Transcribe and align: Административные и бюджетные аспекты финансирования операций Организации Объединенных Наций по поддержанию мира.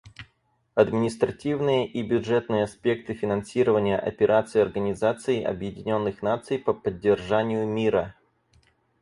Административные 0.73 1.85
и 1.87 2.01
бюджетные 2.01 2.63
аспекты 2.63 3.13
финансирования 3.13 3.99
операций 3.99 4.59
Организации 4.63 5.43
Объединенных 5.43 6.23
Наций 6.23 6.57
по 6.57 6.73
поддержанию 6.73 7.67
мира. 7.67 8.15